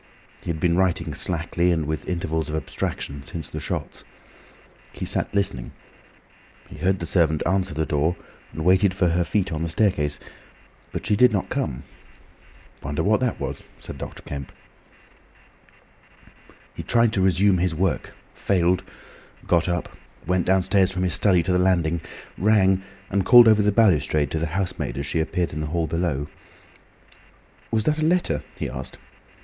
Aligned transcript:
He 0.41 0.49
had 0.49 0.59
been 0.59 0.75
writing 0.75 1.13
slackly, 1.13 1.69
and 1.71 1.85
with 1.85 2.09
intervals 2.09 2.49
of 2.49 2.55
abstraction, 2.55 3.21
since 3.21 3.47
the 3.51 3.59
shots. 3.59 4.03
He 4.91 5.05
sat 5.05 5.31
listening. 5.31 5.73
He 6.67 6.77
heard 6.77 6.97
the 6.97 7.05
servant 7.05 7.45
answer 7.45 7.75
the 7.75 7.85
door, 7.85 8.15
and 8.51 8.65
waited 8.65 8.95
for 8.95 9.09
her 9.09 9.23
feet 9.23 9.51
on 9.51 9.61
the 9.61 9.69
staircase, 9.69 10.17
but 10.91 11.05
she 11.05 11.15
did 11.15 11.31
not 11.31 11.49
come. 11.49 11.83
"Wonder 12.81 13.03
what 13.03 13.19
that 13.19 13.39
was," 13.39 13.63
said 13.77 13.99
Dr. 13.99 14.23
Kemp. 14.23 14.51
He 16.73 16.81
tried 16.81 17.13
to 17.13 17.21
resume 17.21 17.59
his 17.59 17.75
work, 17.75 18.15
failed, 18.33 18.83
got 19.45 19.69
up, 19.69 19.95
went 20.25 20.47
downstairs 20.47 20.89
from 20.91 21.03
his 21.03 21.13
study 21.13 21.43
to 21.43 21.51
the 21.51 21.59
landing, 21.59 22.01
rang, 22.39 22.81
and 23.11 23.23
called 23.23 23.47
over 23.47 23.61
the 23.61 23.71
balustrade 23.71 24.31
to 24.31 24.39
the 24.39 24.47
housemaid 24.47 24.97
as 24.97 25.05
she 25.05 25.19
appeared 25.19 25.53
in 25.53 25.59
the 25.61 25.67
hall 25.67 25.85
below. 25.85 26.27
"Was 27.69 27.83
that 27.83 27.99
a 27.99 28.03
letter?" 28.03 28.43
he 28.55 28.67
asked. 28.67 28.97